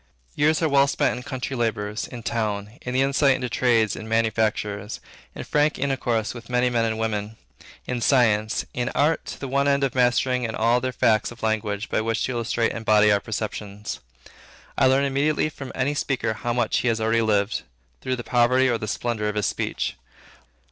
Years 0.33 0.63
are 0.63 0.67
well 0.67 0.87
spent 0.87 1.15
in 1.15 1.21
country 1.21 1.55
labors; 1.55 2.07
in 2.07 2.23
town, 2.23 2.79
in 2.81 2.95
the 2.95 3.03
insight 3.03 3.35
into 3.35 3.49
trades 3.49 3.95
and 3.95 4.09
manufactures; 4.09 4.99
in 5.35 5.43
frank 5.43 5.77
intercourse 5.77 6.33
with 6.33 6.49
many 6.49 6.71
men 6.71 6.85
and 6.85 6.97
women; 6.97 7.37
in 7.85 8.01
science; 8.01 8.65
in 8.73 8.89
art; 8.95 9.23
to 9.25 9.39
the 9.39 9.47
one 9.47 9.67
end 9.67 9.83
of 9.83 9.93
mastering 9.93 10.41
in 10.43 10.55
all 10.55 10.81
their 10.81 10.91
facts 10.91 11.29
a 11.31 11.35
language 11.43 11.87
by 11.87 12.01
which 12.01 12.23
to 12.23 12.31
illustrate 12.31 12.69
and 12.71 12.77
embody 12.77 13.11
our 13.11 13.19
perceptions. 13.19 13.99
I 14.75 14.87
learn 14.87 15.03
immediately 15.05 15.49
from 15.49 15.71
any 15.75 15.93
speaker 15.93 16.33
how 16.33 16.51
much 16.51 16.79
he 16.79 16.87
has 16.87 16.99
already 16.99 17.21
lived, 17.21 17.61
through 18.01 18.15
the 18.15 18.23
poverty 18.23 18.67
or 18.67 18.79
the 18.79 18.87
splendor 18.87 19.29
of 19.29 19.35
his 19.35 19.45
speech. 19.45 19.97